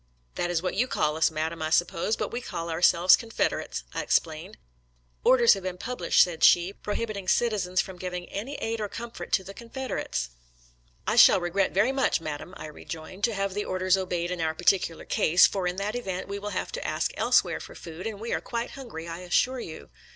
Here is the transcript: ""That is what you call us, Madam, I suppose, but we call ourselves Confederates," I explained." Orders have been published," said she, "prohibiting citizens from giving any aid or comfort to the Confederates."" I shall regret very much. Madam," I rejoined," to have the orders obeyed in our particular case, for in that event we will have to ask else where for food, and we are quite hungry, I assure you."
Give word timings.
""That 0.33 0.49
is 0.49 0.63
what 0.63 0.73
you 0.73 0.87
call 0.87 1.15
us, 1.15 1.29
Madam, 1.29 1.61
I 1.61 1.69
suppose, 1.69 2.15
but 2.15 2.31
we 2.31 2.41
call 2.41 2.71
ourselves 2.71 3.15
Confederates," 3.15 3.83
I 3.93 4.01
explained." 4.01 4.57
Orders 5.23 5.53
have 5.53 5.61
been 5.61 5.77
published," 5.77 6.23
said 6.23 6.43
she, 6.43 6.73
"prohibiting 6.73 7.27
citizens 7.27 7.81
from 7.81 7.97
giving 7.99 8.27
any 8.29 8.55
aid 8.55 8.81
or 8.81 8.89
comfort 8.89 9.31
to 9.33 9.43
the 9.43 9.53
Confederates."" 9.53 10.31
I 11.07 11.17
shall 11.17 11.39
regret 11.39 11.71
very 11.71 11.91
much. 11.91 12.19
Madam," 12.19 12.55
I 12.57 12.65
rejoined," 12.65 13.23
to 13.25 13.35
have 13.35 13.53
the 13.53 13.65
orders 13.65 13.95
obeyed 13.95 14.31
in 14.31 14.41
our 14.41 14.55
particular 14.55 15.05
case, 15.05 15.45
for 15.45 15.67
in 15.67 15.75
that 15.75 15.93
event 15.95 16.27
we 16.27 16.39
will 16.39 16.49
have 16.49 16.71
to 16.71 16.83
ask 16.83 17.11
else 17.15 17.43
where 17.43 17.59
for 17.59 17.75
food, 17.75 18.07
and 18.07 18.19
we 18.19 18.33
are 18.33 18.41
quite 18.41 18.71
hungry, 18.71 19.07
I 19.07 19.19
assure 19.19 19.59
you." 19.59 19.91